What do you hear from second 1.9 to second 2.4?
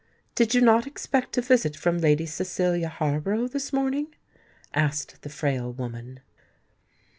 Lady